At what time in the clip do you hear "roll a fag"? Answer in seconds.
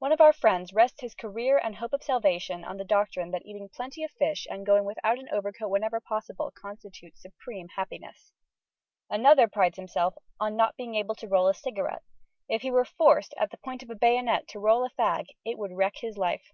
14.58-15.26